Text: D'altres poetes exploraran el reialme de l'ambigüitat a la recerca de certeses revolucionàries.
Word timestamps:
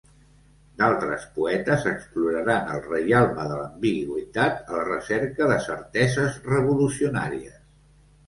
D'altres 0.81 1.25
poetes 1.35 1.83
exploraran 1.89 2.71
el 2.77 2.79
reialme 2.85 3.45
de 3.51 3.59
l'ambigüitat 3.59 4.73
a 4.73 4.79
la 4.79 4.87
recerca 4.87 5.49
de 5.53 5.59
certeses 5.69 6.41
revolucionàries. 6.55 7.61